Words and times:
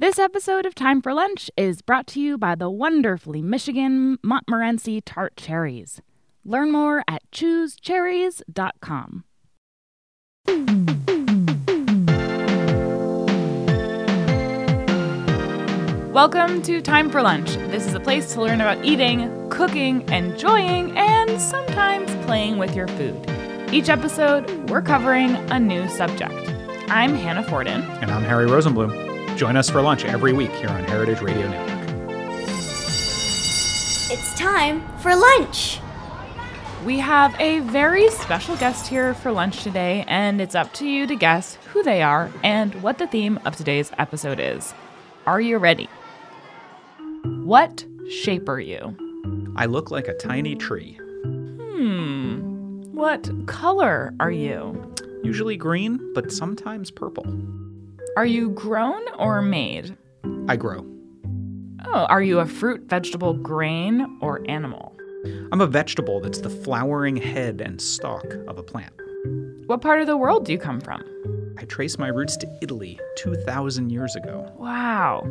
This 0.00 0.18
episode 0.18 0.64
of 0.64 0.74
Time 0.74 1.02
for 1.02 1.12
Lunch 1.12 1.50
is 1.58 1.82
brought 1.82 2.06
to 2.06 2.20
you 2.22 2.38
by 2.38 2.54
the 2.54 2.70
wonderfully 2.70 3.42
Michigan 3.42 4.16
Montmorency 4.22 5.02
Tart 5.02 5.36
Cherries. 5.36 6.00
Learn 6.42 6.72
more 6.72 7.04
at 7.06 7.20
choosecherries.com. 7.32 9.24
Welcome 16.14 16.62
to 16.62 16.80
Time 16.80 17.10
for 17.10 17.20
Lunch. 17.20 17.56
This 17.68 17.86
is 17.86 17.92
a 17.92 18.00
place 18.00 18.32
to 18.32 18.40
learn 18.40 18.62
about 18.62 18.82
eating, 18.82 19.50
cooking, 19.50 20.08
enjoying, 20.08 20.96
and 20.96 21.38
sometimes 21.38 22.10
playing 22.24 22.56
with 22.56 22.74
your 22.74 22.88
food. 22.88 23.22
Each 23.70 23.90
episode, 23.90 24.70
we're 24.70 24.80
covering 24.80 25.36
a 25.52 25.60
new 25.60 25.86
subject. 25.90 26.32
I'm 26.88 27.14
Hannah 27.14 27.44
Fordin. 27.44 27.82
And 28.00 28.10
I'm 28.10 28.22
Harry 28.22 28.46
Rosenblum. 28.46 29.09
Join 29.40 29.56
us 29.56 29.70
for 29.70 29.80
lunch 29.80 30.04
every 30.04 30.34
week 30.34 30.52
here 30.52 30.68
on 30.68 30.84
Heritage 30.84 31.22
Radio 31.22 31.48
Network. 31.48 31.88
It's 34.10 34.34
time 34.38 34.86
for 34.98 35.16
lunch. 35.16 35.80
We 36.84 36.98
have 36.98 37.34
a 37.40 37.60
very 37.60 38.10
special 38.10 38.54
guest 38.56 38.86
here 38.86 39.14
for 39.14 39.32
lunch 39.32 39.62
today, 39.62 40.04
and 40.08 40.42
it's 40.42 40.54
up 40.54 40.74
to 40.74 40.86
you 40.86 41.06
to 41.06 41.16
guess 41.16 41.54
who 41.72 41.82
they 41.82 42.02
are 42.02 42.30
and 42.44 42.74
what 42.82 42.98
the 42.98 43.06
theme 43.06 43.40
of 43.46 43.56
today's 43.56 43.90
episode 43.96 44.38
is. 44.38 44.74
Are 45.24 45.40
you 45.40 45.56
ready? 45.56 45.88
What 47.24 47.82
shape 48.10 48.46
are 48.46 48.60
you? 48.60 48.94
I 49.56 49.64
look 49.64 49.90
like 49.90 50.06
a 50.06 50.18
tiny 50.18 50.54
tree. 50.54 50.98
Hmm. 51.24 52.82
What 52.92 53.30
color 53.46 54.12
are 54.20 54.30
you? 54.30 54.94
Usually 55.24 55.56
green, 55.56 56.12
but 56.12 56.30
sometimes 56.30 56.90
purple. 56.90 57.24
Are 58.16 58.26
you 58.26 58.50
grown 58.50 59.02
or 59.18 59.40
made? 59.40 59.96
I 60.48 60.56
grow. 60.56 60.84
Oh, 61.86 62.06
are 62.06 62.22
you 62.22 62.40
a 62.40 62.46
fruit, 62.46 62.82
vegetable, 62.88 63.34
grain, 63.34 64.18
or 64.20 64.42
animal? 64.48 64.96
I'm 65.52 65.60
a 65.60 65.66
vegetable 65.66 66.20
that's 66.20 66.40
the 66.40 66.50
flowering 66.50 67.16
head 67.16 67.60
and 67.60 67.80
stalk 67.80 68.34
of 68.48 68.58
a 68.58 68.62
plant. 68.62 68.92
What 69.66 69.80
part 69.80 70.00
of 70.00 70.08
the 70.08 70.16
world 70.16 70.44
do 70.44 70.52
you 70.52 70.58
come 70.58 70.80
from? 70.80 71.04
I 71.56 71.64
trace 71.66 71.98
my 71.98 72.08
roots 72.08 72.36
to 72.38 72.58
Italy 72.60 72.98
2,000 73.16 73.90
years 73.90 74.16
ago. 74.16 74.52
Wow. 74.56 75.26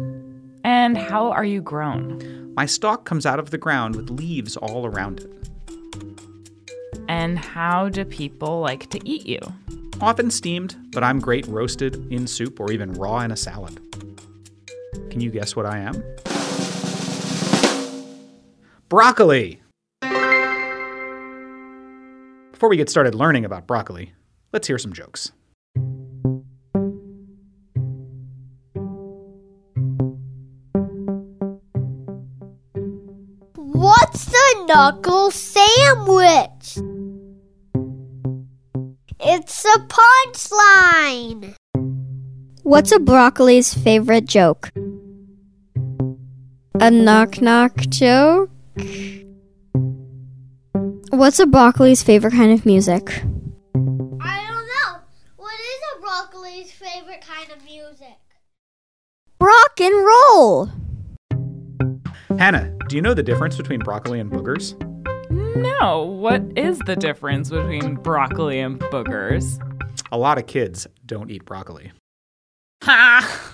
And 0.63 0.97
how 0.97 1.31
are 1.31 1.45
you 1.45 1.61
grown? 1.61 2.53
My 2.55 2.65
stalk 2.65 3.03
comes 3.03 3.25
out 3.25 3.39
of 3.39 3.51
the 3.51 3.57
ground 3.57 3.95
with 3.95 4.09
leaves 4.09 4.55
all 4.55 4.85
around 4.85 5.19
it. 5.19 5.49
And 7.09 7.37
how 7.37 7.89
do 7.89 8.05
people 8.05 8.61
like 8.61 8.89
to 8.91 8.99
eat 9.07 9.25
you? 9.25 9.39
Often 10.01 10.31
steamed, 10.31 10.77
but 10.93 11.03
I'm 11.03 11.19
great 11.19 11.45
roasted 11.47 12.09
in 12.09 12.25
soup 12.25 12.61
or 12.61 12.71
even 12.71 12.93
raw 12.93 13.19
in 13.19 13.31
a 13.31 13.35
salad. 13.35 13.81
Can 15.09 15.19
you 15.19 15.29
guess 15.29 15.57
what 15.57 15.65
I 15.65 15.79
am? 15.79 16.01
Broccoli! 18.87 19.61
Before 22.51 22.69
we 22.69 22.77
get 22.77 22.89
started 22.89 23.13
learning 23.13 23.43
about 23.43 23.67
broccoli, 23.67 24.13
let's 24.53 24.67
hear 24.67 24.77
some 24.77 24.93
jokes. 24.93 25.33
What's 33.55 34.25
the 34.25 34.65
knuckle 34.65 35.31
sandwich? 35.31 36.77
It's 39.31 39.63
a 39.63 39.77
punchline. 39.77 41.53
What's 42.63 42.91
a 42.91 42.97
broccoli's 42.97 43.75
favorite 43.75 44.25
joke? 44.25 44.71
A 46.81 46.89
knock 46.89 47.39
knock 47.39 47.75
joke? 47.89 48.49
What's 51.11 51.39
a 51.39 51.45
broccoli's 51.45 52.01
favorite 52.01 52.33
kind 52.33 52.51
of 52.51 52.65
music? 52.65 53.21
I 54.19 54.47
don't 54.47 54.65
know. 54.65 54.97
What 55.37 55.59
is 55.59 55.79
a 55.93 56.01
broccoli's 56.01 56.71
favorite 56.71 57.21
kind 57.21 57.51
of 57.51 57.63
music? 57.63 58.17
Rock 59.39 59.79
and 59.79 60.07
roll! 60.07 60.71
Hannah, 62.39 62.75
do 62.87 62.95
you 62.95 63.03
know 63.03 63.13
the 63.13 63.21
difference 63.21 63.55
between 63.55 63.81
broccoli 63.81 64.19
and 64.19 64.31
boogers? 64.31 64.73
No. 65.61 66.03
What 66.03 66.41
is 66.55 66.79
the 66.79 66.95
difference 66.95 67.49
between 67.49 67.95
broccoli 67.95 68.59
and 68.59 68.79
boogers? 68.79 69.59
A 70.11 70.17
lot 70.17 70.37
of 70.37 70.47
kids 70.47 70.87
don't 71.05 71.29
eat 71.29 71.43
broccoli. 71.45 71.91
Ha! 72.83 73.51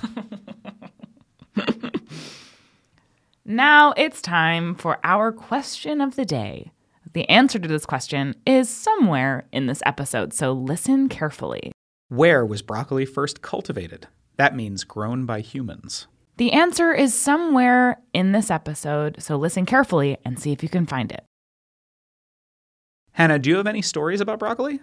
now 3.45 3.94
it's 3.97 4.21
time 4.21 4.75
for 4.75 4.99
our 5.03 5.31
question 5.31 5.99
of 5.99 6.15
the 6.15 6.25
day. 6.25 6.71
The 7.13 7.27
answer 7.27 7.57
to 7.57 7.67
this 7.67 7.85
question 7.85 8.35
is 8.45 8.69
somewhere 8.69 9.47
in 9.51 9.65
this 9.65 9.81
episode, 9.85 10.33
so 10.33 10.51
listen 10.51 11.09
carefully. 11.09 11.71
Where 12.09 12.45
was 12.45 12.61
broccoli 12.61 13.05
first 13.05 13.41
cultivated? 13.41 14.07
That 14.38 14.55
means 14.55 14.83
grown 14.83 15.25
by 15.25 15.39
humans. 15.39 16.07
The 16.38 16.51
answer 16.51 16.94
is 16.94 17.13
somewhere 17.13 18.01
in 18.13 18.33
this 18.33 18.51
episode, 18.51 19.23
so 19.23 19.38
listen 19.38 19.65
carefully 19.65 20.17
and 20.25 20.38
see 20.38 20.51
if 20.51 20.61
you 20.61 20.69
can 20.69 20.85
find 20.85 21.11
it. 21.11 21.23
Hannah, 23.15 23.39
do 23.39 23.49
you 23.49 23.55
have 23.55 23.65
any 23.65 23.81
stories 23.81 24.19
about 24.19 24.39
broccoli? 24.39 24.81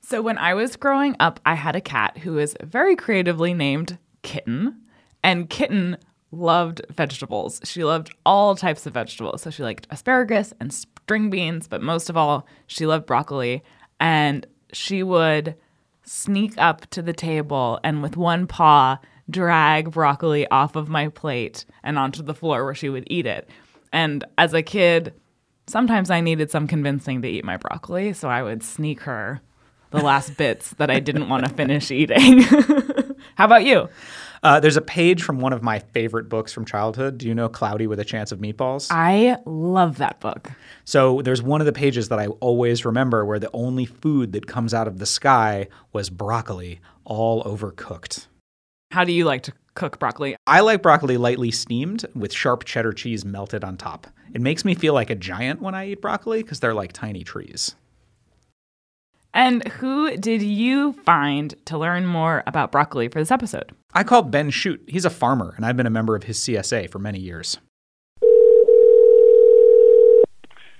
So, 0.00 0.20
when 0.20 0.36
I 0.36 0.52
was 0.54 0.74
growing 0.74 1.14
up, 1.20 1.38
I 1.46 1.54
had 1.54 1.76
a 1.76 1.80
cat 1.80 2.18
who 2.18 2.32
was 2.32 2.56
very 2.60 2.96
creatively 2.96 3.54
named 3.54 3.98
Kitten, 4.22 4.80
and 5.22 5.48
Kitten 5.48 5.96
loved 6.32 6.80
vegetables. 6.90 7.60
She 7.62 7.84
loved 7.84 8.12
all 8.26 8.56
types 8.56 8.84
of 8.84 8.94
vegetables. 8.94 9.42
So, 9.42 9.50
she 9.50 9.62
liked 9.62 9.86
asparagus 9.90 10.52
and 10.58 10.72
string 10.72 11.30
beans, 11.30 11.68
but 11.68 11.82
most 11.82 12.10
of 12.10 12.16
all, 12.16 12.48
she 12.66 12.84
loved 12.84 13.06
broccoli. 13.06 13.62
And 14.00 14.44
she 14.72 15.04
would 15.04 15.54
sneak 16.02 16.54
up 16.58 16.90
to 16.90 17.00
the 17.00 17.12
table 17.12 17.78
and 17.84 18.02
with 18.02 18.16
one 18.16 18.48
paw 18.48 18.98
drag 19.30 19.92
broccoli 19.92 20.48
off 20.48 20.74
of 20.74 20.88
my 20.88 21.06
plate 21.06 21.64
and 21.84 21.96
onto 21.96 22.24
the 22.24 22.34
floor 22.34 22.64
where 22.64 22.74
she 22.74 22.88
would 22.88 23.04
eat 23.06 23.26
it. 23.26 23.48
And 23.92 24.24
as 24.36 24.52
a 24.52 24.64
kid, 24.64 25.14
sometimes 25.70 26.10
I 26.10 26.20
needed 26.20 26.50
some 26.50 26.66
convincing 26.66 27.22
to 27.22 27.28
eat 27.28 27.44
my 27.44 27.56
broccoli, 27.56 28.12
so 28.12 28.28
I 28.28 28.42
would 28.42 28.62
sneak 28.62 29.00
her 29.02 29.40
the 29.90 29.98
last 29.98 30.36
bits 30.38 30.70
that 30.74 30.90
I 30.90 31.00
didn't 31.00 31.28
want 31.28 31.46
to 31.46 31.54
finish 31.54 31.90
eating. 31.90 32.42
How 33.36 33.44
about 33.46 33.64
you? 33.64 33.88
Uh, 34.42 34.58
there's 34.58 34.76
a 34.76 34.82
page 34.82 35.22
from 35.22 35.38
one 35.40 35.52
of 35.52 35.62
my 35.62 35.78
favorite 35.78 36.28
books 36.28 36.52
from 36.52 36.64
childhood. 36.64 37.18
Do 37.18 37.28
you 37.28 37.34
know 37.34 37.48
Cloudy 37.48 37.86
with 37.86 38.00
a 38.00 38.04
Chance 38.04 38.32
of 38.32 38.38
Meatballs? 38.38 38.88
I 38.90 39.36
love 39.44 39.98
that 39.98 40.20
book. 40.20 40.50
So 40.84 41.20
there's 41.22 41.42
one 41.42 41.60
of 41.60 41.66
the 41.66 41.72
pages 41.72 42.08
that 42.08 42.18
I 42.18 42.26
always 42.26 42.84
remember 42.84 43.24
where 43.24 43.38
the 43.38 43.50
only 43.52 43.84
food 43.84 44.32
that 44.32 44.46
comes 44.46 44.72
out 44.72 44.88
of 44.88 44.98
the 44.98 45.06
sky 45.06 45.68
was 45.92 46.08
broccoli, 46.08 46.80
all 47.04 47.42
overcooked. 47.44 48.26
How 48.90 49.04
do 49.04 49.12
you 49.12 49.24
like 49.24 49.42
to 49.44 49.52
cook 49.74 49.98
broccoli? 49.98 50.36
I 50.46 50.60
like 50.60 50.82
broccoli 50.82 51.16
lightly 51.16 51.50
steamed 51.50 52.04
with 52.14 52.32
sharp 52.32 52.64
cheddar 52.64 52.92
cheese 52.92 53.24
melted 53.24 53.64
on 53.64 53.76
top. 53.76 54.06
It 54.32 54.40
makes 54.40 54.64
me 54.64 54.74
feel 54.74 54.94
like 54.94 55.10
a 55.10 55.14
giant 55.14 55.60
when 55.60 55.74
I 55.74 55.88
eat 55.88 56.00
broccoli 56.00 56.42
because 56.42 56.60
they're 56.60 56.74
like 56.74 56.92
tiny 56.92 57.24
trees. 57.24 57.74
And 59.32 59.66
who 59.68 60.16
did 60.16 60.42
you 60.42 60.92
find 60.92 61.54
to 61.66 61.78
learn 61.78 62.06
more 62.06 62.42
about 62.46 62.72
broccoli 62.72 63.08
for 63.08 63.20
this 63.20 63.30
episode? 63.30 63.72
I 63.94 64.02
called 64.02 64.30
Ben 64.30 64.50
Shute. 64.50 64.82
He's 64.88 65.04
a 65.04 65.10
farmer, 65.10 65.54
and 65.56 65.64
I've 65.64 65.76
been 65.76 65.86
a 65.86 65.90
member 65.90 66.16
of 66.16 66.24
his 66.24 66.38
CSA 66.38 66.90
for 66.90 66.98
many 66.98 67.20
years. 67.20 67.58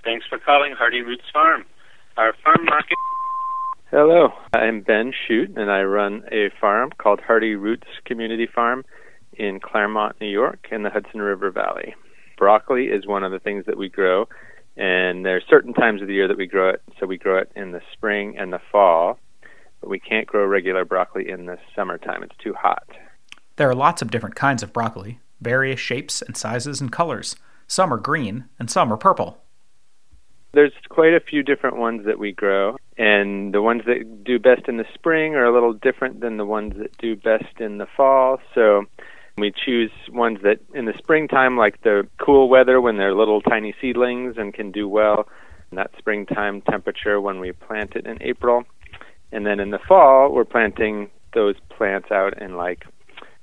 Thanks 0.03 0.25
for 0.27 0.37
calling 0.39 0.73
Hearty 0.73 1.01
Roots 1.01 1.23
Farm. 1.31 1.63
Our 2.17 2.33
farm 2.43 2.65
market. 2.65 2.97
Hello, 3.91 4.29
I'm 4.53 4.83
Ben 4.83 5.11
Shute, 5.11 5.57
and 5.57 5.69
I 5.69 5.81
run 5.81 6.23
a 6.31 6.49
farm 6.61 6.91
called 6.97 7.19
Hearty 7.19 7.55
Roots 7.55 7.89
Community 8.05 8.47
Farm 8.47 8.85
in 9.33 9.59
Clermont, 9.59 10.15
New 10.21 10.29
York, 10.29 10.69
in 10.71 10.83
the 10.83 10.89
Hudson 10.89 11.21
River 11.21 11.51
Valley. 11.51 11.93
Broccoli 12.37 12.85
is 12.85 13.05
one 13.05 13.25
of 13.25 13.33
the 13.33 13.39
things 13.39 13.65
that 13.65 13.77
we 13.77 13.89
grow, 13.89 14.29
and 14.77 15.25
there 15.25 15.35
are 15.35 15.41
certain 15.41 15.73
times 15.73 16.01
of 16.01 16.07
the 16.07 16.13
year 16.13 16.29
that 16.29 16.37
we 16.37 16.47
grow 16.47 16.69
it. 16.69 16.81
So 17.01 17.05
we 17.05 17.17
grow 17.17 17.39
it 17.39 17.51
in 17.53 17.73
the 17.73 17.81
spring 17.91 18.37
and 18.37 18.53
the 18.53 18.61
fall, 18.71 19.19
but 19.81 19.89
we 19.89 19.99
can't 19.99 20.25
grow 20.25 20.45
regular 20.45 20.85
broccoli 20.85 21.29
in 21.29 21.45
the 21.45 21.57
summertime. 21.75 22.23
It's 22.23 22.37
too 22.41 22.53
hot. 22.53 22.87
There 23.57 23.69
are 23.69 23.75
lots 23.75 24.01
of 24.01 24.09
different 24.09 24.35
kinds 24.35 24.63
of 24.63 24.71
broccoli, 24.71 25.19
various 25.41 25.81
shapes 25.81 26.21
and 26.21 26.37
sizes 26.37 26.79
and 26.79 26.93
colors. 26.93 27.35
Some 27.67 27.93
are 27.93 27.97
green, 27.97 28.45
and 28.57 28.71
some 28.71 28.93
are 28.93 28.95
purple. 28.95 29.43
There's 30.53 30.73
quite 30.89 31.13
a 31.13 31.19
few 31.19 31.43
different 31.43 31.77
ones 31.77 32.05
that 32.05 32.19
we 32.19 32.31
grow, 32.31 32.77
and 33.01 33.51
the 33.51 33.63
ones 33.63 33.81
that 33.87 34.23
do 34.23 34.37
best 34.37 34.67
in 34.67 34.77
the 34.77 34.85
spring 34.93 35.33
are 35.33 35.45
a 35.45 35.51
little 35.51 35.73
different 35.73 36.19
than 36.19 36.37
the 36.37 36.45
ones 36.45 36.75
that 36.77 36.95
do 36.99 37.15
best 37.15 37.59
in 37.59 37.79
the 37.79 37.87
fall. 37.97 38.39
So 38.53 38.83
we 39.39 39.51
choose 39.51 39.89
ones 40.11 40.37
that 40.43 40.59
in 40.75 40.85
the 40.85 40.93
springtime, 40.99 41.57
like 41.57 41.81
the 41.81 42.07
cool 42.19 42.47
weather 42.47 42.79
when 42.79 42.97
they're 42.97 43.15
little 43.15 43.41
tiny 43.41 43.73
seedlings 43.81 44.35
and 44.37 44.53
can 44.53 44.71
do 44.71 44.87
well 44.87 45.27
in 45.71 45.77
that 45.77 45.89
springtime 45.97 46.61
temperature 46.61 47.19
when 47.19 47.39
we 47.39 47.53
plant 47.53 47.95
it 47.95 48.05
in 48.05 48.21
April. 48.21 48.65
And 49.31 49.47
then 49.47 49.59
in 49.59 49.71
the 49.71 49.79
fall, 49.79 50.31
we're 50.31 50.45
planting 50.45 51.09
those 51.33 51.55
plants 51.75 52.11
out 52.11 52.39
in 52.39 52.55
like 52.55 52.85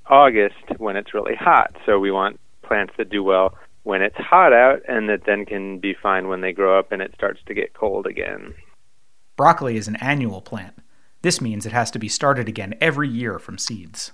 August 0.09 0.55
when 0.77 0.95
it's 0.95 1.13
really 1.13 1.35
hot. 1.35 1.75
So 1.85 1.99
we 1.99 2.11
want 2.11 2.39
plants 2.61 2.93
that 2.97 3.09
do 3.09 3.23
well 3.23 3.57
when 3.83 4.01
it's 4.03 4.15
hot 4.15 4.53
out 4.53 4.83
and 4.87 5.09
that 5.09 5.25
then 5.25 5.45
can 5.45 5.79
be 5.79 5.93
fine 6.01 6.29
when 6.29 6.39
they 6.39 6.53
grow 6.53 6.79
up 6.79 6.93
and 6.93 7.01
it 7.01 7.11
starts 7.13 7.41
to 7.47 7.53
get 7.53 7.73
cold 7.73 8.07
again. 8.07 8.53
Broccoli 9.39 9.77
is 9.77 9.87
an 9.87 9.95
annual 10.01 10.41
plant. 10.41 10.73
This 11.21 11.39
means 11.39 11.65
it 11.65 11.71
has 11.71 11.89
to 11.91 11.97
be 11.97 12.09
started 12.09 12.49
again 12.49 12.75
every 12.81 13.07
year 13.07 13.39
from 13.39 13.57
seeds. 13.57 14.11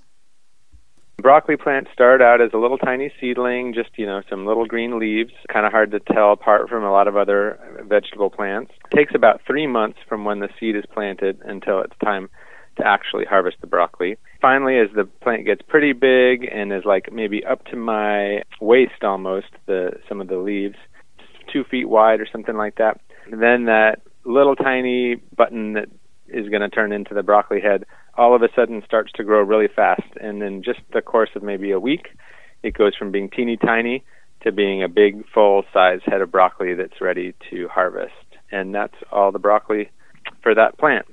Broccoli 1.17 1.57
plants 1.57 1.89
start 1.91 2.21
out 2.21 2.41
as 2.41 2.51
a 2.53 2.59
little 2.59 2.77
tiny 2.77 3.11
seedling, 3.19 3.73
just, 3.73 3.89
you 3.95 4.05
know, 4.05 4.21
some 4.29 4.45
little 4.45 4.67
green 4.67 4.99
leaves, 4.99 5.33
kind 5.51 5.65
of 5.65 5.71
hard 5.71 5.89
to 5.93 5.99
tell 5.99 6.31
apart 6.31 6.69
from 6.69 6.83
a 6.83 6.91
lot 6.91 7.07
of 7.07 7.17
other 7.17 7.59
vegetable 7.87 8.29
plants. 8.29 8.71
It 8.91 8.95
takes 8.95 9.15
about 9.15 9.41
three 9.47 9.65
months 9.65 9.97
from 10.07 10.25
when 10.25 10.41
the 10.41 10.49
seed 10.59 10.75
is 10.75 10.83
planted 10.93 11.41
until 11.43 11.81
it's 11.81 11.97
time 12.03 12.29
to 12.77 12.85
actually 12.85 13.25
harvest 13.25 13.57
the 13.61 13.67
broccoli. 13.67 14.17
Finally, 14.43 14.77
as 14.77 14.89
the 14.95 15.05
plant 15.05 15.47
gets 15.47 15.63
pretty 15.63 15.93
big 15.93 16.47
and 16.51 16.71
is 16.71 16.85
like 16.85 17.11
maybe 17.11 17.43
up 17.43 17.65
to 17.65 17.75
my 17.75 18.43
waist 18.61 19.03
almost, 19.03 19.47
the 19.65 19.93
some 20.07 20.21
of 20.21 20.27
the 20.27 20.37
leaves, 20.37 20.77
two 21.51 21.63
feet 21.63 21.89
wide 21.89 22.21
or 22.21 22.27
something 22.31 22.57
like 22.57 22.75
that, 22.75 23.01
then 23.31 23.65
that 23.65 24.01
little 24.25 24.55
tiny 24.55 25.15
button 25.35 25.73
that 25.73 25.89
is 26.27 26.49
going 26.49 26.61
to 26.61 26.69
turn 26.69 26.91
into 26.91 27.13
the 27.13 27.23
broccoli 27.23 27.61
head 27.61 27.85
all 28.17 28.35
of 28.35 28.41
a 28.41 28.49
sudden 28.55 28.81
starts 28.85 29.11
to 29.13 29.23
grow 29.23 29.41
really 29.41 29.67
fast. 29.67 30.09
And 30.19 30.41
in 30.41 30.63
just 30.63 30.79
the 30.93 31.01
course 31.01 31.29
of 31.35 31.43
maybe 31.43 31.71
a 31.71 31.79
week, 31.79 32.17
it 32.63 32.73
goes 32.73 32.95
from 32.95 33.11
being 33.11 33.29
teeny 33.29 33.57
tiny 33.57 34.03
to 34.41 34.51
being 34.51 34.83
a 34.83 34.87
big 34.87 35.27
full 35.33 35.63
size 35.73 35.99
head 36.05 36.21
of 36.21 36.31
broccoli 36.31 36.73
that's 36.73 37.01
ready 37.01 37.33
to 37.49 37.67
harvest. 37.67 38.13
And 38.51 38.73
that's 38.73 38.95
all 39.11 39.31
the 39.31 39.39
broccoli 39.39 39.89
for 40.41 40.55
that 40.55 40.77
plant. 40.77 41.05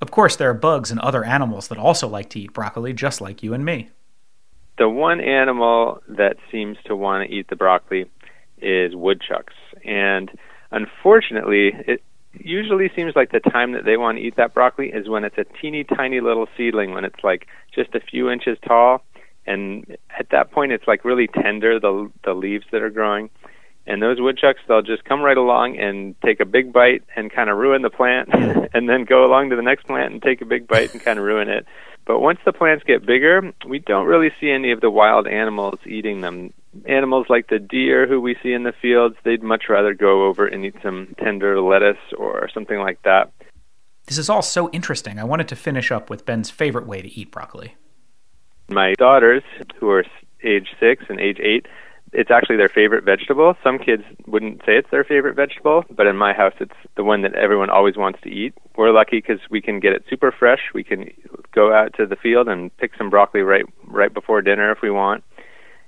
Of 0.00 0.10
course, 0.10 0.36
there 0.36 0.50
are 0.50 0.54
bugs 0.54 0.90
and 0.90 1.00
other 1.00 1.24
animals 1.24 1.68
that 1.68 1.78
also 1.78 2.06
like 2.06 2.28
to 2.30 2.40
eat 2.40 2.52
broccoli, 2.52 2.92
just 2.92 3.20
like 3.20 3.42
you 3.42 3.54
and 3.54 3.64
me. 3.64 3.90
The 4.78 4.88
one 4.88 5.20
animal 5.20 6.02
that 6.08 6.36
seems 6.50 6.76
to 6.84 6.94
want 6.94 7.26
to 7.26 7.34
eat 7.34 7.48
the 7.48 7.56
broccoli 7.56 8.10
is 8.58 8.94
woodchucks. 8.94 9.54
And 9.84 10.30
unfortunately, 10.70 11.72
it 11.86 12.02
usually 12.32 12.90
seems 12.94 13.14
like 13.16 13.32
the 13.32 13.40
time 13.40 13.72
that 13.72 13.84
they 13.84 13.96
want 13.96 14.18
to 14.18 14.22
eat 14.22 14.36
that 14.36 14.54
broccoli 14.54 14.88
is 14.88 15.08
when 15.08 15.24
it's 15.24 15.38
a 15.38 15.44
teeny 15.60 15.84
tiny 15.84 16.20
little 16.20 16.46
seedling, 16.56 16.92
when 16.92 17.04
it's 17.04 17.22
like 17.22 17.46
just 17.74 17.94
a 17.94 18.00
few 18.00 18.30
inches 18.30 18.58
tall. 18.66 19.02
And 19.46 19.96
at 20.18 20.30
that 20.30 20.50
point, 20.50 20.72
it's 20.72 20.86
like 20.86 21.04
really 21.04 21.28
tender, 21.28 21.78
the, 21.78 22.10
the 22.24 22.34
leaves 22.34 22.64
that 22.72 22.82
are 22.82 22.90
growing. 22.90 23.30
And 23.86 24.02
those 24.02 24.20
woodchucks, 24.20 24.58
they'll 24.66 24.82
just 24.82 25.04
come 25.04 25.22
right 25.22 25.36
along 25.36 25.78
and 25.78 26.20
take 26.22 26.40
a 26.40 26.44
big 26.44 26.72
bite 26.72 27.04
and 27.14 27.30
kind 27.30 27.48
of 27.48 27.56
ruin 27.56 27.82
the 27.82 27.90
plant, 27.90 28.30
and 28.74 28.88
then 28.88 29.04
go 29.04 29.24
along 29.24 29.50
to 29.50 29.56
the 29.56 29.62
next 29.62 29.86
plant 29.86 30.12
and 30.12 30.20
take 30.20 30.40
a 30.40 30.44
big 30.44 30.66
bite 30.66 30.92
and 30.92 31.02
kind 31.02 31.18
of 31.18 31.24
ruin 31.24 31.48
it. 31.48 31.66
But 32.06 32.20
once 32.20 32.38
the 32.44 32.52
plants 32.52 32.84
get 32.84 33.04
bigger, 33.04 33.52
we 33.68 33.80
don't 33.80 34.06
really 34.06 34.30
see 34.40 34.50
any 34.50 34.70
of 34.70 34.80
the 34.80 34.90
wild 34.90 35.26
animals 35.26 35.80
eating 35.84 36.20
them. 36.20 36.52
Animals 36.86 37.26
like 37.28 37.48
the 37.48 37.58
deer 37.58 38.06
who 38.06 38.20
we 38.20 38.36
see 38.42 38.52
in 38.52 38.62
the 38.62 38.72
fields, 38.80 39.16
they'd 39.24 39.42
much 39.42 39.64
rather 39.68 39.92
go 39.92 40.26
over 40.26 40.46
and 40.46 40.64
eat 40.64 40.76
some 40.82 41.14
tender 41.22 41.60
lettuce 41.60 41.96
or 42.16 42.48
something 42.54 42.78
like 42.78 43.02
that. 43.02 43.32
This 44.06 44.18
is 44.18 44.30
all 44.30 44.42
so 44.42 44.70
interesting. 44.70 45.18
I 45.18 45.24
wanted 45.24 45.48
to 45.48 45.56
finish 45.56 45.90
up 45.90 46.08
with 46.08 46.24
Ben's 46.24 46.48
favorite 46.48 46.86
way 46.86 47.02
to 47.02 47.08
eat 47.08 47.32
broccoli. 47.32 47.74
My 48.68 48.94
daughters, 48.94 49.42
who 49.80 49.90
are 49.90 50.04
age 50.44 50.68
six 50.78 51.04
and 51.08 51.18
age 51.18 51.40
eight, 51.40 51.66
it's 52.12 52.30
actually 52.30 52.56
their 52.56 52.68
favorite 52.68 53.04
vegetable. 53.04 53.54
Some 53.62 53.78
kids 53.78 54.04
wouldn't 54.26 54.60
say 54.60 54.76
it's 54.76 54.90
their 54.90 55.04
favorite 55.04 55.34
vegetable, 55.34 55.84
but 55.90 56.06
in 56.06 56.16
my 56.16 56.32
house, 56.32 56.54
it's 56.60 56.74
the 56.96 57.04
one 57.04 57.22
that 57.22 57.34
everyone 57.34 57.70
always 57.70 57.96
wants 57.96 58.20
to 58.22 58.30
eat. 58.30 58.54
We're 58.76 58.92
lucky 58.92 59.18
because 59.18 59.40
we 59.50 59.60
can 59.60 59.80
get 59.80 59.92
it 59.92 60.04
super 60.08 60.32
fresh. 60.32 60.60
We 60.72 60.84
can 60.84 61.10
go 61.52 61.72
out 61.72 61.94
to 61.96 62.06
the 62.06 62.16
field 62.16 62.48
and 62.48 62.74
pick 62.76 62.92
some 62.96 63.10
broccoli 63.10 63.42
right 63.42 63.64
right 63.86 64.12
before 64.12 64.40
dinner 64.42 64.70
if 64.70 64.78
we 64.82 64.90
want, 64.90 65.24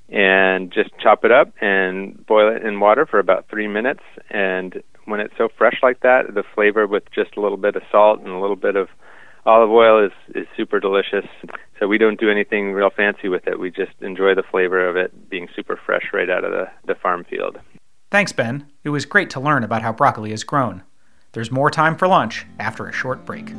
and 0.09 0.73
just 0.73 0.91
chop 0.99 1.25
it 1.25 1.32
up 1.32 1.53
and 1.61 2.26
boil 2.26 2.55
it 2.55 2.65
in 2.65 2.81
water 2.81 3.06
for 3.06 3.19
about 3.19 3.49
three 3.49 3.69
minutes. 3.69 4.03
And 4.31 4.82
when 5.05 5.20
it's 5.20 5.35
so 5.38 5.49
fresh 5.56 5.79
like 5.82 6.00
that, 6.00 6.35
the 6.35 6.44
flavor 6.55 6.87
with 6.87 7.05
just 7.15 7.37
a 7.37 7.41
little 7.41 7.56
bit 7.56 7.76
of 7.76 7.82
salt 7.91 8.20
and 8.20 8.29
a 8.29 8.41
little 8.41 8.56
bit 8.56 8.76
of 8.76 8.88
olive 9.48 9.70
oil 9.70 10.04
is 10.04 10.12
is 10.34 10.46
super 10.56 10.78
delicious. 10.78 11.26
So 11.80 11.86
we 11.86 11.96
don't 11.96 12.20
do 12.20 12.30
anything 12.30 12.72
real 12.72 12.90
fancy 12.90 13.28
with 13.28 13.46
it. 13.46 13.58
We 13.58 13.70
just 13.70 13.92
enjoy 14.00 14.34
the 14.34 14.42
flavor 14.42 14.88
of 14.88 14.96
it 14.96 15.30
being 15.30 15.48
super 15.54 15.76
fresh 15.76 16.10
right 16.12 16.28
out 16.28 16.44
of 16.44 16.50
the, 16.50 16.66
the 16.86 16.94
farm 16.96 17.24
field. 17.24 17.58
Thanks, 18.10 18.32
Ben. 18.32 18.66
It 18.84 18.90
was 18.90 19.04
great 19.04 19.30
to 19.30 19.40
learn 19.40 19.62
about 19.64 19.82
how 19.82 19.92
broccoli 19.92 20.32
is 20.32 20.44
grown. 20.44 20.82
There's 21.32 21.50
more 21.50 21.70
time 21.70 21.96
for 21.96 22.08
lunch 22.08 22.46
after 22.58 22.88
a 22.88 22.92
short 22.92 23.24
break. 23.24 23.52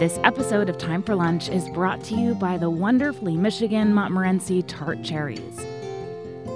This 0.00 0.18
episode 0.24 0.70
of 0.70 0.78
Time 0.78 1.02
for 1.02 1.14
Lunch 1.14 1.50
is 1.50 1.68
brought 1.68 2.02
to 2.04 2.14
you 2.14 2.34
by 2.34 2.56
the 2.56 2.70
wonderfully 2.70 3.36
Michigan 3.36 3.92
Montmorency 3.92 4.62
tart 4.62 5.02
cherries. 5.02 5.60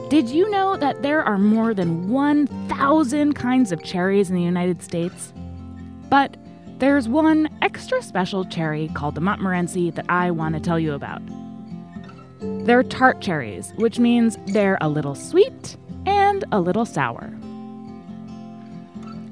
Did 0.08 0.30
you 0.30 0.50
know 0.50 0.78
that 0.78 1.02
there 1.02 1.22
are 1.22 1.36
more 1.36 1.74
than 1.74 2.08
1,000 2.08 3.34
kinds 3.34 3.70
of 3.70 3.82
cherries 3.82 4.30
in 4.30 4.34
the 4.34 4.40
United 4.40 4.82
States? 4.82 5.34
But 6.08 6.38
there's 6.78 7.06
one 7.06 7.50
extra 7.60 8.00
special 8.00 8.46
cherry 8.46 8.88
called 8.94 9.14
the 9.14 9.20
Montmorency 9.20 9.90
that 9.90 10.06
I 10.08 10.30
want 10.30 10.54
to 10.54 10.60
tell 10.62 10.80
you 10.80 10.94
about. 10.94 11.20
They're 12.40 12.82
tart 12.82 13.20
cherries, 13.20 13.74
which 13.76 13.98
means 13.98 14.38
they're 14.54 14.78
a 14.80 14.88
little 14.88 15.14
sweet 15.14 15.76
and 16.06 16.46
a 16.50 16.62
little 16.62 16.86
sour. 16.86 17.30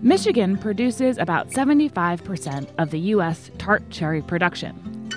Michigan 0.05 0.59
produces 0.59 1.17
about 1.17 1.51
75% 1.51 2.69
of 2.79 2.91
the 2.91 2.99
U.S. 2.99 3.53
tart 3.59 3.89
cherry 3.91 4.21
production. 4.21 5.09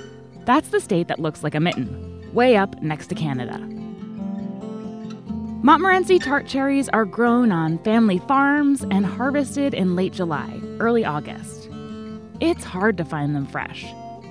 That's 0.45 0.69
the 0.69 0.79
state 0.79 1.07
that 1.07 1.17
looks 1.17 1.43
like 1.43 1.55
a 1.55 1.59
mitten, 1.59 2.31
way 2.35 2.55
up 2.55 2.79
next 2.83 3.07
to 3.07 3.15
Canada. 3.15 3.57
Montmorency 5.63 6.19
tart 6.19 6.45
cherries 6.45 6.87
are 6.89 7.05
grown 7.05 7.51
on 7.51 7.79
family 7.79 8.19
farms 8.19 8.85
and 8.91 9.07
harvested 9.07 9.73
in 9.73 9.95
late 9.95 10.13
July, 10.13 10.61
early 10.79 11.03
August. 11.03 11.67
It's 12.39 12.63
hard 12.63 12.95
to 12.97 13.05
find 13.05 13.35
them 13.35 13.47
fresh. 13.47 13.85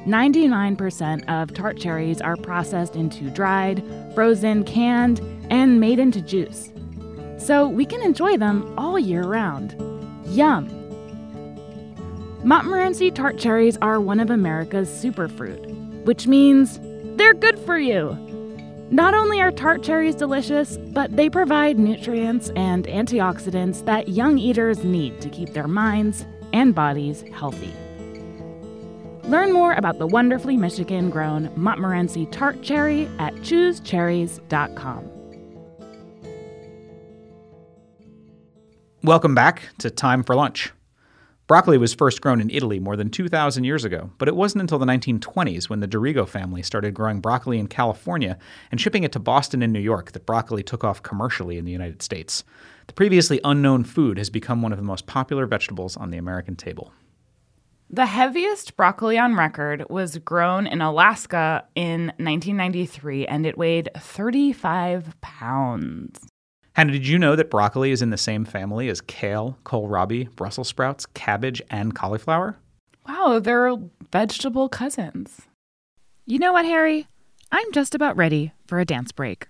99% 0.06 1.28
of 1.28 1.52
tart 1.52 1.80
cherries 1.80 2.20
are 2.20 2.36
processed 2.36 2.94
into 2.94 3.28
dried, 3.30 3.82
frozen, 4.14 4.62
canned, 4.62 5.18
and 5.50 5.80
made 5.80 5.98
into 5.98 6.20
juice. 6.20 6.70
So 7.38 7.66
we 7.66 7.84
can 7.84 8.02
enjoy 8.02 8.36
them 8.36 8.72
all 8.78 9.00
year 9.00 9.24
round. 9.24 9.74
Yum! 10.34 10.68
Montmorency 12.42 13.12
tart 13.12 13.38
cherries 13.38 13.78
are 13.80 14.00
one 14.00 14.18
of 14.18 14.30
America's 14.30 14.88
superfruit, 14.88 16.04
which 16.04 16.26
means 16.26 16.80
they're 17.16 17.34
good 17.34 17.56
for 17.60 17.78
you. 17.78 18.18
Not 18.90 19.14
only 19.14 19.40
are 19.40 19.52
tart 19.52 19.84
cherries 19.84 20.16
delicious, 20.16 20.76
but 20.76 21.14
they 21.16 21.30
provide 21.30 21.78
nutrients 21.78 22.50
and 22.56 22.84
antioxidants 22.86 23.84
that 23.84 24.08
young 24.08 24.36
eaters 24.36 24.82
need 24.82 25.20
to 25.20 25.28
keep 25.30 25.50
their 25.50 25.68
minds 25.68 26.26
and 26.52 26.74
bodies 26.74 27.22
healthy. 27.32 27.72
Learn 29.28 29.52
more 29.52 29.74
about 29.74 29.98
the 29.98 30.06
wonderfully 30.06 30.56
Michigan 30.56 31.10
grown 31.10 31.48
Montmorency 31.54 32.26
tart 32.26 32.60
cherry 32.60 33.08
at 33.20 33.34
choosecherries.com. 33.36 35.10
Welcome 39.04 39.34
back 39.34 39.68
to 39.80 39.90
Time 39.90 40.22
for 40.22 40.34
Lunch. 40.34 40.72
Broccoli 41.46 41.76
was 41.76 41.92
first 41.92 42.22
grown 42.22 42.40
in 42.40 42.48
Italy 42.48 42.78
more 42.78 42.96
than 42.96 43.10
2,000 43.10 43.62
years 43.64 43.84
ago, 43.84 44.10
but 44.16 44.28
it 44.28 44.34
wasn't 44.34 44.62
until 44.62 44.78
the 44.78 44.86
1920s 44.86 45.68
when 45.68 45.80
the 45.80 45.86
D'Arrigo 45.86 46.26
family 46.26 46.62
started 46.62 46.94
growing 46.94 47.20
broccoli 47.20 47.58
in 47.58 47.66
California 47.66 48.38
and 48.70 48.80
shipping 48.80 49.04
it 49.04 49.12
to 49.12 49.18
Boston 49.18 49.62
and 49.62 49.74
New 49.74 49.78
York 49.78 50.12
that 50.12 50.24
broccoli 50.24 50.62
took 50.62 50.84
off 50.84 51.02
commercially 51.02 51.58
in 51.58 51.66
the 51.66 51.70
United 51.70 52.00
States. 52.00 52.44
The 52.86 52.94
previously 52.94 53.40
unknown 53.44 53.84
food 53.84 54.16
has 54.16 54.30
become 54.30 54.62
one 54.62 54.72
of 54.72 54.78
the 54.78 54.82
most 54.82 55.06
popular 55.06 55.44
vegetables 55.44 55.98
on 55.98 56.10
the 56.10 56.16
American 56.16 56.56
table. 56.56 56.90
The 57.90 58.06
heaviest 58.06 58.74
broccoli 58.74 59.18
on 59.18 59.36
record 59.36 59.84
was 59.90 60.16
grown 60.16 60.66
in 60.66 60.80
Alaska 60.80 61.66
in 61.74 62.06
1993 62.16 63.26
and 63.26 63.44
it 63.44 63.58
weighed 63.58 63.90
35 63.98 65.20
pounds. 65.20 66.20
Hannah, 66.74 66.90
did 66.90 67.06
you 67.06 67.20
know 67.20 67.36
that 67.36 67.50
broccoli 67.50 67.92
is 67.92 68.02
in 68.02 68.10
the 68.10 68.18
same 68.18 68.44
family 68.44 68.88
as 68.88 69.00
kale, 69.00 69.56
kohlrabi, 69.64 70.34
Brussels 70.34 70.66
sprouts, 70.66 71.06
cabbage, 71.06 71.62
and 71.70 71.94
cauliflower? 71.94 72.58
Wow, 73.08 73.38
they're 73.38 73.76
vegetable 74.10 74.68
cousins. 74.68 75.42
You 76.26 76.40
know 76.40 76.52
what, 76.52 76.64
Harry? 76.64 77.06
I'm 77.52 77.70
just 77.70 77.94
about 77.94 78.16
ready 78.16 78.52
for 78.66 78.80
a 78.80 78.84
dance 78.84 79.12
break. 79.12 79.46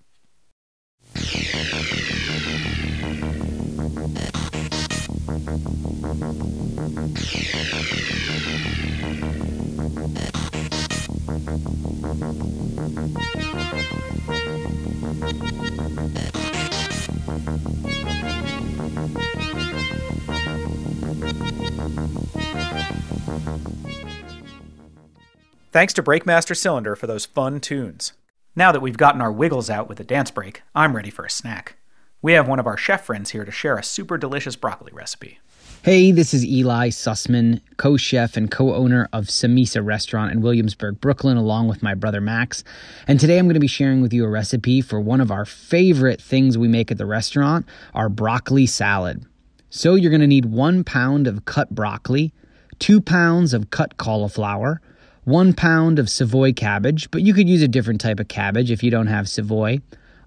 Thanks 25.75 25.91
to 25.95 26.03
Breakmaster 26.03 26.55
Cylinder 26.55 26.95
for 26.95 27.05
those 27.05 27.25
fun 27.25 27.59
tunes. 27.59 28.13
Now 28.55 28.71
that 28.71 28.79
we've 28.79 28.95
gotten 28.95 29.19
our 29.19 29.29
wiggles 29.29 29.69
out 29.69 29.89
with 29.89 29.97
the 29.97 30.05
dance 30.05 30.31
break, 30.31 30.61
I'm 30.73 30.95
ready 30.95 31.09
for 31.09 31.25
a 31.25 31.29
snack. 31.29 31.75
We 32.21 32.31
have 32.31 32.47
one 32.47 32.59
of 32.59 32.65
our 32.65 32.77
chef 32.77 33.03
friends 33.03 33.31
here 33.31 33.43
to 33.43 33.51
share 33.51 33.77
a 33.77 33.83
super 33.83 34.17
delicious 34.17 34.55
broccoli 34.55 34.93
recipe. 34.93 35.39
Hey, 35.81 36.13
this 36.13 36.33
is 36.33 36.45
Eli 36.45 36.91
Sussman, 36.91 37.59
co 37.75 37.97
chef 37.97 38.37
and 38.37 38.49
co 38.49 38.73
owner 38.73 39.09
of 39.11 39.25
Samesa 39.25 39.85
Restaurant 39.85 40.31
in 40.31 40.39
Williamsburg, 40.39 41.01
Brooklyn, 41.01 41.35
along 41.35 41.67
with 41.67 41.83
my 41.83 41.93
brother 41.93 42.21
Max. 42.21 42.63
And 43.05 43.19
today 43.19 43.37
I'm 43.37 43.47
going 43.47 43.55
to 43.55 43.59
be 43.59 43.67
sharing 43.67 44.01
with 44.01 44.13
you 44.13 44.23
a 44.23 44.29
recipe 44.29 44.79
for 44.79 45.01
one 45.01 45.19
of 45.19 45.29
our 45.29 45.43
favorite 45.43 46.21
things 46.21 46.57
we 46.57 46.69
make 46.69 46.89
at 46.89 46.97
the 46.97 47.05
restaurant 47.05 47.65
our 47.93 48.07
broccoli 48.07 48.65
salad. 48.65 49.25
So, 49.69 49.95
you're 49.95 50.09
going 50.09 50.21
to 50.21 50.25
need 50.25 50.45
one 50.45 50.85
pound 50.85 51.27
of 51.27 51.43
cut 51.43 51.75
broccoli, 51.75 52.31
two 52.79 53.01
pounds 53.01 53.53
of 53.53 53.71
cut 53.71 53.97
cauliflower, 53.97 54.79
one 55.25 55.53
pound 55.53 55.97
of 55.97 56.09
Savoy 56.09 56.53
cabbage, 56.53 57.09
but 57.11 57.23
you 57.23 57.33
could 57.33 57.49
use 57.49 57.63
a 57.63 57.67
different 57.67 57.99
type 57.99 58.19
of 58.19 58.27
cabbage 58.27 58.71
if 58.71 58.83
you 58.83 58.91
don't 58.91 59.07
have 59.07 59.27
Savoy, 59.27 59.79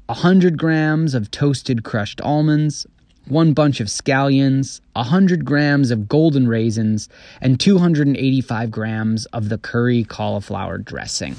100 0.07 0.59
grams 0.59 1.15
of 1.15 1.31
toasted 1.31 1.85
crushed 1.85 2.21
almonds, 2.21 2.85
one 3.27 3.53
bunch 3.53 3.79
of 3.79 3.87
scallions, 3.87 4.81
100 4.95 5.45
grams 5.45 5.91
of 5.91 6.09
golden 6.09 6.49
raisins, 6.49 7.09
and 7.41 7.61
285 7.61 8.71
grams 8.71 9.27
of 9.27 9.49
the 9.49 9.59
curry 9.59 10.03
cauliflower 10.03 10.79
dressing. 10.79 11.37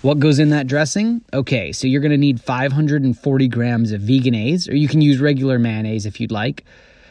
What 0.00 0.18
goes 0.18 0.38
in 0.38 0.50
that 0.50 0.66
dressing? 0.66 1.22
Okay, 1.32 1.72
so 1.72 1.86
you're 1.86 2.00
to 2.10 2.16
need 2.16 2.40
540 2.40 3.48
grams 3.48 3.92
of 3.92 4.00
Vegenaise, 4.00 4.68
or 4.68 4.76
you 4.76 4.88
can 4.88 5.00
use 5.00 5.18
regular 5.18 5.58
mayonnaise 5.58 6.06
if 6.06 6.20
you'd 6.20 6.32
like, 6.32 6.64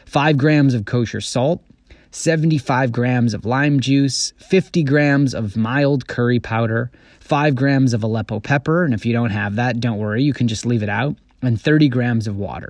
5 0.06 0.38
grams 0.38 0.74
of 0.74 0.86
kosher 0.86 1.20
salt, 1.20 1.62
75 2.14 2.92
grams 2.92 3.34
of 3.34 3.44
lime 3.44 3.80
juice, 3.80 4.32
50 4.38 4.84
grams 4.84 5.34
of 5.34 5.56
mild 5.56 6.06
curry 6.06 6.38
powder, 6.38 6.92
5 7.18 7.56
grams 7.56 7.92
of 7.92 8.04
Aleppo 8.04 8.38
pepper, 8.38 8.84
and 8.84 8.94
if 8.94 9.04
you 9.04 9.12
don't 9.12 9.30
have 9.30 9.56
that, 9.56 9.80
don't 9.80 9.98
worry, 9.98 10.22
you 10.22 10.32
can 10.32 10.46
just 10.46 10.64
leave 10.64 10.84
it 10.84 10.88
out, 10.88 11.16
and 11.42 11.60
30 11.60 11.88
grams 11.88 12.28
of 12.28 12.36
water. 12.36 12.68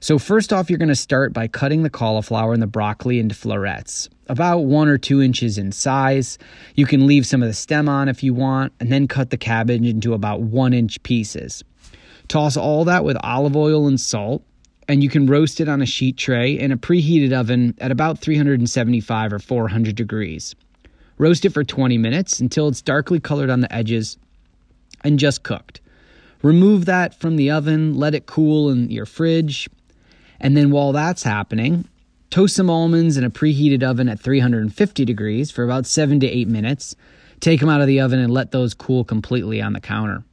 So, 0.00 0.18
first 0.18 0.52
off, 0.52 0.68
you're 0.68 0.78
going 0.78 0.90
to 0.90 0.94
start 0.94 1.32
by 1.32 1.48
cutting 1.48 1.82
the 1.82 1.88
cauliflower 1.88 2.52
and 2.52 2.60
the 2.60 2.66
broccoli 2.66 3.20
into 3.20 3.34
florets, 3.34 4.10
about 4.28 4.58
one 4.58 4.88
or 4.88 4.98
two 4.98 5.22
inches 5.22 5.56
in 5.56 5.72
size. 5.72 6.36
You 6.74 6.84
can 6.84 7.06
leave 7.06 7.26
some 7.26 7.42
of 7.42 7.48
the 7.48 7.54
stem 7.54 7.88
on 7.88 8.10
if 8.10 8.22
you 8.22 8.34
want, 8.34 8.74
and 8.80 8.92
then 8.92 9.08
cut 9.08 9.30
the 9.30 9.38
cabbage 9.38 9.86
into 9.86 10.12
about 10.12 10.42
one 10.42 10.74
inch 10.74 11.02
pieces. 11.02 11.64
Toss 12.28 12.54
all 12.58 12.84
that 12.84 13.02
with 13.02 13.16
olive 13.22 13.56
oil 13.56 13.86
and 13.86 13.98
salt, 13.98 14.42
and 14.88 15.02
you 15.02 15.08
can 15.08 15.26
roast 15.26 15.60
it 15.60 15.68
on 15.68 15.82
a 15.82 15.86
sheet 15.86 16.16
tray 16.16 16.58
in 16.58 16.72
a 16.72 16.76
preheated 16.76 17.32
oven 17.32 17.74
at 17.78 17.90
about 17.90 18.18
375 18.18 19.32
or 19.32 19.38
400 19.38 19.94
degrees. 19.94 20.54
Roast 21.18 21.44
it 21.44 21.50
for 21.50 21.64
20 21.64 21.96
minutes 21.98 22.40
until 22.40 22.68
it's 22.68 22.82
darkly 22.82 23.20
colored 23.20 23.50
on 23.50 23.60
the 23.60 23.72
edges 23.72 24.18
and 25.02 25.18
just 25.18 25.42
cooked. 25.42 25.80
Remove 26.42 26.84
that 26.84 27.14
from 27.14 27.36
the 27.36 27.50
oven, 27.50 27.94
let 27.94 28.14
it 28.14 28.26
cool 28.26 28.70
in 28.70 28.90
your 28.90 29.06
fridge, 29.06 29.68
and 30.40 30.56
then 30.56 30.70
while 30.70 30.92
that's 30.92 31.22
happening, 31.22 31.88
toast 32.30 32.56
some 32.56 32.68
almonds 32.68 33.16
in 33.16 33.24
a 33.24 33.30
preheated 33.30 33.82
oven 33.82 34.08
at 34.08 34.20
350 34.20 35.04
degrees 35.04 35.50
for 35.50 35.64
about 35.64 35.86
7 35.86 36.20
to 36.20 36.26
8 36.26 36.48
minutes. 36.48 36.96
Take 37.40 37.60
them 37.60 37.68
out 37.68 37.80
of 37.80 37.86
the 37.86 38.00
oven 38.00 38.18
and 38.18 38.32
let 38.32 38.50
those 38.50 38.74
cool 38.74 39.04
completely 39.04 39.62
on 39.62 39.72
the 39.72 39.80
counter. 39.80 40.24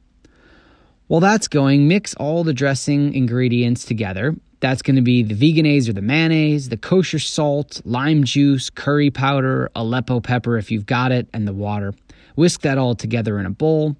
While 1.12 1.20
that's 1.20 1.46
going, 1.46 1.88
mix 1.88 2.14
all 2.14 2.42
the 2.42 2.54
dressing 2.54 3.12
ingredients 3.12 3.84
together. 3.84 4.34
That's 4.60 4.80
going 4.80 4.96
to 4.96 5.02
be 5.02 5.22
the 5.22 5.34
Vegenaise 5.34 5.86
or 5.86 5.92
the 5.92 6.00
mayonnaise, 6.00 6.70
the 6.70 6.78
kosher 6.78 7.18
salt, 7.18 7.82
lime 7.84 8.24
juice, 8.24 8.70
curry 8.70 9.10
powder, 9.10 9.70
Aleppo 9.76 10.20
pepper 10.20 10.56
if 10.56 10.70
you've 10.70 10.86
got 10.86 11.12
it, 11.12 11.28
and 11.34 11.46
the 11.46 11.52
water. 11.52 11.92
Whisk 12.34 12.62
that 12.62 12.78
all 12.78 12.94
together 12.94 13.38
in 13.38 13.44
a 13.44 13.50
bowl. 13.50 13.94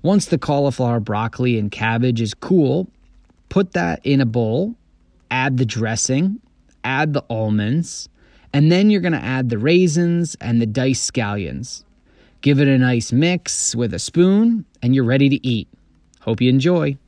Once 0.00 0.24
the 0.24 0.38
cauliflower, 0.38 1.00
broccoli, 1.00 1.58
and 1.58 1.70
cabbage 1.70 2.22
is 2.22 2.32
cool, 2.32 2.88
put 3.50 3.74
that 3.74 4.00
in 4.02 4.22
a 4.22 4.24
bowl, 4.24 4.74
add 5.30 5.58
the 5.58 5.66
dressing, 5.66 6.40
add 6.82 7.12
the 7.12 7.26
almonds, 7.28 8.08
and 8.54 8.72
then 8.72 8.88
you're 8.88 9.02
going 9.02 9.12
to 9.12 9.22
add 9.22 9.50
the 9.50 9.58
raisins 9.58 10.34
and 10.40 10.62
the 10.62 10.66
diced 10.66 11.12
scallions. 11.12 11.84
Give 12.40 12.58
it 12.58 12.68
a 12.68 12.78
nice 12.78 13.12
mix 13.12 13.76
with 13.76 13.92
a 13.92 13.98
spoon, 13.98 14.64
and 14.80 14.94
you're 14.94 15.04
ready 15.04 15.28
to 15.28 15.46
eat. 15.46 15.68
Hope 16.28 16.42
you 16.42 16.50
enjoy. 16.50 16.98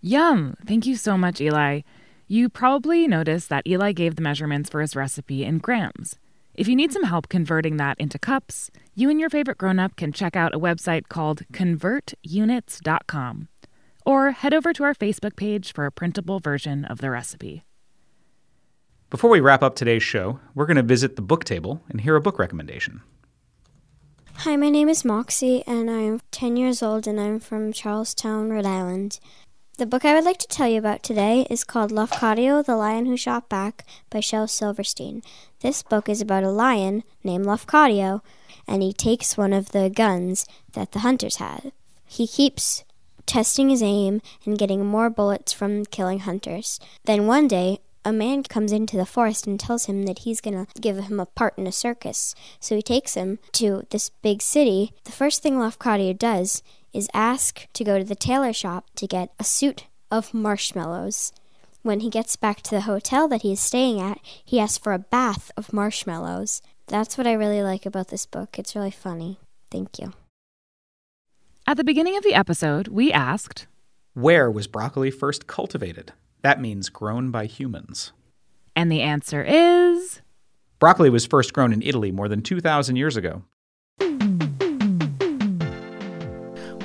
Yum! 0.00 0.56
Thank 0.66 0.86
you 0.86 0.96
so 0.96 1.18
much, 1.18 1.38
Eli. 1.38 1.82
You 2.26 2.48
probably 2.48 3.06
noticed 3.06 3.50
that 3.50 3.66
Eli 3.66 3.92
gave 3.92 4.16
the 4.16 4.22
measurements 4.22 4.70
for 4.70 4.80
his 4.80 4.96
recipe 4.96 5.44
in 5.44 5.58
grams. 5.58 6.16
If 6.54 6.66
you 6.66 6.74
need 6.74 6.94
some 6.94 7.02
help 7.02 7.28
converting 7.28 7.76
that 7.76 8.00
into 8.00 8.18
cups, 8.18 8.70
you 8.94 9.10
and 9.10 9.20
your 9.20 9.28
favorite 9.28 9.58
grown 9.58 9.78
up 9.78 9.96
can 9.96 10.12
check 10.12 10.34
out 10.34 10.54
a 10.54 10.58
website 10.58 11.08
called 11.10 11.42
convertunits.com 11.52 13.48
or 14.06 14.30
head 14.30 14.54
over 14.54 14.72
to 14.72 14.82
our 14.82 14.94
Facebook 14.94 15.36
page 15.36 15.74
for 15.74 15.84
a 15.84 15.92
printable 15.92 16.40
version 16.40 16.86
of 16.86 17.02
the 17.02 17.10
recipe. 17.10 17.64
Before 19.10 19.28
we 19.28 19.40
wrap 19.40 19.62
up 19.62 19.74
today's 19.74 20.02
show, 20.02 20.40
we're 20.54 20.64
going 20.64 20.78
to 20.78 20.82
visit 20.82 21.16
the 21.16 21.22
book 21.22 21.44
table 21.44 21.82
and 21.90 22.00
hear 22.00 22.16
a 22.16 22.22
book 22.22 22.38
recommendation. 22.38 23.02
Hi, 24.44 24.56
my 24.56 24.70
name 24.70 24.88
is 24.88 25.04
Moxie, 25.04 25.62
and 25.66 25.90
I'm 25.90 26.22
10 26.30 26.56
years 26.56 26.82
old, 26.82 27.06
and 27.06 27.20
I'm 27.20 27.40
from 27.40 27.74
Charlestown, 27.74 28.48
Rhode 28.48 28.64
Island. 28.64 29.20
The 29.76 29.84
book 29.84 30.02
I 30.02 30.14
would 30.14 30.24
like 30.24 30.38
to 30.38 30.48
tell 30.48 30.66
you 30.66 30.78
about 30.78 31.02
today 31.02 31.46
is 31.50 31.62
called 31.62 31.90
Lafcadio, 31.90 32.64
the 32.64 32.74
Lion 32.74 33.04
Who 33.04 33.18
Shot 33.18 33.50
Back 33.50 33.84
by 34.08 34.20
Shel 34.20 34.48
Silverstein. 34.48 35.22
This 35.60 35.82
book 35.82 36.08
is 36.08 36.22
about 36.22 36.42
a 36.42 36.48
lion 36.48 37.04
named 37.22 37.44
Lafcadio, 37.44 38.22
and 38.66 38.82
he 38.82 38.94
takes 38.94 39.36
one 39.36 39.52
of 39.52 39.72
the 39.72 39.90
guns 39.90 40.46
that 40.72 40.92
the 40.92 41.00
hunters 41.00 41.36
have. 41.36 41.70
He 42.06 42.26
keeps 42.26 42.82
testing 43.26 43.68
his 43.68 43.82
aim 43.82 44.22
and 44.46 44.58
getting 44.58 44.86
more 44.86 45.10
bullets 45.10 45.52
from 45.52 45.84
killing 45.84 46.20
hunters. 46.20 46.80
Then 47.04 47.26
one 47.26 47.46
day, 47.46 47.80
a 48.04 48.12
man 48.12 48.42
comes 48.42 48.72
into 48.72 48.96
the 48.96 49.06
forest 49.06 49.46
and 49.46 49.58
tells 49.58 49.86
him 49.86 50.04
that 50.04 50.20
he's 50.20 50.40
going 50.40 50.66
to 50.66 50.80
give 50.80 50.96
him 50.96 51.20
a 51.20 51.26
part 51.26 51.56
in 51.58 51.66
a 51.66 51.72
circus. 51.72 52.34
So 52.58 52.76
he 52.76 52.82
takes 52.82 53.14
him 53.14 53.38
to 53.52 53.86
this 53.90 54.10
big 54.22 54.42
city. 54.42 54.92
The 55.04 55.12
first 55.12 55.42
thing 55.42 55.54
Lafcadio 55.54 56.16
does 56.16 56.62
is 56.92 57.08
ask 57.12 57.68
to 57.72 57.84
go 57.84 57.98
to 57.98 58.04
the 58.04 58.14
tailor 58.14 58.52
shop 58.52 58.86
to 58.96 59.06
get 59.06 59.32
a 59.38 59.44
suit 59.44 59.86
of 60.10 60.34
marshmallows. 60.34 61.32
When 61.82 62.00
he 62.00 62.10
gets 62.10 62.36
back 62.36 62.62
to 62.62 62.70
the 62.70 62.82
hotel 62.82 63.28
that 63.28 63.42
he 63.42 63.52
is 63.52 63.60
staying 63.60 64.00
at, 64.00 64.18
he 64.44 64.60
asks 64.60 64.78
for 64.78 64.92
a 64.92 64.98
bath 64.98 65.50
of 65.56 65.72
marshmallows. 65.72 66.60
That's 66.86 67.16
what 67.16 67.26
I 67.26 67.32
really 67.32 67.62
like 67.62 67.86
about 67.86 68.08
this 68.08 68.26
book. 68.26 68.58
It's 68.58 68.74
really 68.74 68.90
funny. 68.90 69.38
Thank 69.70 69.98
you. 69.98 70.12
At 71.66 71.76
the 71.76 71.84
beginning 71.84 72.16
of 72.16 72.24
the 72.24 72.34
episode, 72.34 72.88
we 72.88 73.12
asked 73.12 73.66
Where 74.14 74.50
was 74.50 74.66
broccoli 74.66 75.10
first 75.10 75.46
cultivated? 75.46 76.12
That 76.42 76.60
means 76.60 76.88
grown 76.88 77.30
by 77.30 77.46
humans. 77.46 78.12
And 78.74 78.90
the 78.90 79.02
answer 79.02 79.42
is 79.42 80.22
Broccoli 80.78 81.10
was 81.10 81.26
first 81.26 81.52
grown 81.52 81.72
in 81.72 81.82
Italy 81.82 82.10
more 82.10 82.28
than 82.28 82.42
2,000 82.42 82.96
years 82.96 83.16
ago. 83.16 83.42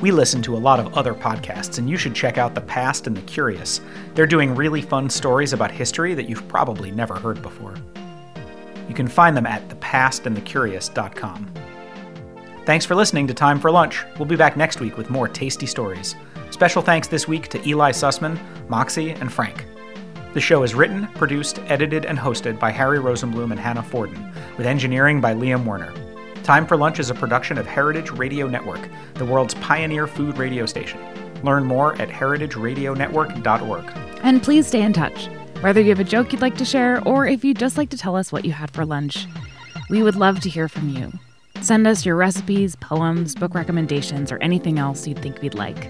We 0.01 0.11
listen 0.11 0.41
to 0.43 0.55
a 0.55 0.59
lot 0.59 0.79
of 0.79 0.93
other 0.97 1.13
podcasts, 1.13 1.77
and 1.79 1.89
you 1.89 1.97
should 1.97 2.13
check 2.13 2.37
out 2.37 2.53
The 2.53 2.61
Past 2.61 3.07
and 3.07 3.15
the 3.15 3.21
Curious. 3.21 3.79
They're 4.13 4.27
doing 4.27 4.53
really 4.53 4.81
fun 4.81 5.09
stories 5.09 5.53
about 5.53 5.71
history 5.71 6.13
that 6.13 6.29
you've 6.29 6.47
probably 6.49 6.91
never 6.91 7.15
heard 7.15 7.41
before. 7.41 7.75
You 8.89 8.93
can 8.93 9.07
find 9.07 9.35
them 9.35 9.47
at 9.47 9.67
thepastandthecurious.com. 9.69 11.53
Thanks 12.65 12.85
for 12.85 12.93
listening 12.95 13.27
to 13.27 13.33
Time 13.33 13.59
for 13.59 13.71
Lunch. 13.71 14.03
We'll 14.19 14.27
be 14.27 14.35
back 14.35 14.57
next 14.57 14.79
week 14.79 14.97
with 14.97 15.09
more 15.09 15.27
tasty 15.27 15.65
stories. 15.65 16.15
Special 16.55 16.81
thanks 16.81 17.09
this 17.09 17.27
week 17.27 17.49
to 17.49 17.67
Eli 17.67 17.91
Sussman, 17.91 18.39
Moxie, 18.69 19.11
and 19.11 19.29
Frank. 19.29 19.65
The 20.33 20.39
show 20.39 20.63
is 20.63 20.73
written, 20.73 21.07
produced, 21.07 21.59
edited, 21.67 22.05
and 22.05 22.17
hosted 22.17 22.61
by 22.61 22.71
Harry 22.71 22.97
Rosenblum 22.97 23.51
and 23.51 23.59
Hannah 23.59 23.83
Fordin, 23.83 24.33
with 24.57 24.65
engineering 24.65 25.19
by 25.19 25.33
Liam 25.33 25.65
Werner. 25.65 25.93
Time 26.43 26.65
for 26.65 26.77
Lunch 26.77 26.97
is 26.97 27.09
a 27.09 27.13
production 27.13 27.57
of 27.57 27.67
Heritage 27.67 28.09
Radio 28.11 28.47
Network, 28.47 28.87
the 29.15 29.25
world's 29.25 29.55
pioneer 29.55 30.07
food 30.07 30.37
radio 30.37 30.65
station. 30.65 30.97
Learn 31.43 31.65
more 31.65 32.01
at 32.01 32.07
heritageradionetwork.org. 32.07 33.91
And 34.23 34.41
please 34.41 34.65
stay 34.65 34.81
in 34.81 34.93
touch. 34.93 35.27
Whether 35.59 35.81
you 35.81 35.89
have 35.89 35.99
a 35.99 36.05
joke 36.05 36.31
you'd 36.31 36.41
like 36.41 36.55
to 36.55 36.63
share 36.63 37.05
or 37.05 37.27
if 37.27 37.43
you'd 37.43 37.59
just 37.59 37.75
like 37.77 37.89
to 37.89 37.97
tell 37.97 38.15
us 38.15 38.31
what 38.31 38.45
you 38.45 38.53
had 38.53 38.71
for 38.71 38.85
lunch, 38.85 39.27
we 39.89 40.01
would 40.01 40.15
love 40.15 40.39
to 40.39 40.49
hear 40.49 40.69
from 40.69 40.87
you. 40.87 41.11
Send 41.59 41.85
us 41.85 42.05
your 42.05 42.15
recipes, 42.15 42.77
poems, 42.77 43.35
book 43.35 43.53
recommendations, 43.55 44.31
or 44.31 44.37
anything 44.41 44.79
else 44.79 45.05
you'd 45.05 45.19
think 45.19 45.41
we'd 45.41 45.53
like. 45.53 45.89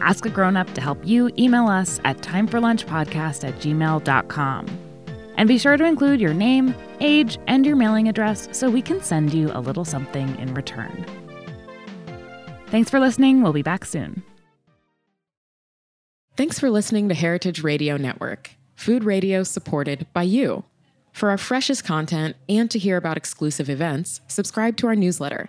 Ask 0.00 0.26
a 0.26 0.30
grown 0.30 0.56
up 0.56 0.72
to 0.74 0.80
help 0.80 0.98
you 1.04 1.30
email 1.38 1.68
us 1.68 2.00
at 2.04 2.18
timeforlunchpodcast 2.18 3.46
at 3.46 3.54
gmail.com. 3.56 4.66
And 5.36 5.48
be 5.48 5.58
sure 5.58 5.76
to 5.76 5.84
include 5.84 6.20
your 6.20 6.34
name, 6.34 6.74
age, 7.00 7.38
and 7.46 7.66
your 7.66 7.76
mailing 7.76 8.08
address 8.08 8.48
so 8.52 8.70
we 8.70 8.82
can 8.82 9.02
send 9.02 9.34
you 9.34 9.50
a 9.52 9.60
little 9.60 9.84
something 9.84 10.36
in 10.38 10.54
return. 10.54 11.04
Thanks 12.68 12.90
for 12.90 12.98
listening. 12.98 13.42
We'll 13.42 13.52
be 13.52 13.62
back 13.62 13.84
soon. 13.84 14.22
Thanks 16.36 16.58
for 16.58 16.68
listening 16.68 17.08
to 17.08 17.14
Heritage 17.14 17.62
Radio 17.62 17.96
Network, 17.96 18.50
food 18.74 19.04
radio 19.04 19.42
supported 19.42 20.06
by 20.12 20.24
you. 20.24 20.64
For 21.12 21.30
our 21.30 21.38
freshest 21.38 21.84
content 21.84 22.36
and 22.46 22.70
to 22.70 22.78
hear 22.78 22.98
about 22.98 23.16
exclusive 23.16 23.70
events, 23.70 24.20
subscribe 24.26 24.76
to 24.76 24.86
our 24.86 24.94
newsletter. 24.94 25.48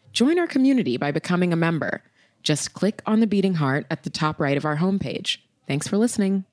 join 0.13 0.39
our 0.39 0.47
community 0.47 0.97
by 0.97 1.11
becoming 1.11 1.53
a 1.53 1.57
member. 1.57 2.03
Just 2.43 2.73
click 2.73 3.01
on 3.05 3.19
the 3.19 3.27
beating 3.27 3.55
heart 3.55 3.85
at 3.89 4.03
the 4.03 4.09
top 4.09 4.39
right 4.39 4.57
of 4.57 4.65
our 4.65 4.77
homepage. 4.77 5.37
Thanks 5.67 5.87
for 5.87 5.97
listening. 5.97 6.45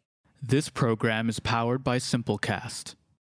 This 0.42 0.68
program 0.68 1.28
is 1.28 1.40
powered 1.40 1.82
by 1.82 1.98
Simplecast. 1.98 2.94